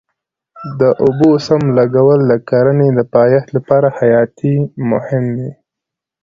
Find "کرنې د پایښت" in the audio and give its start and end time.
2.49-3.47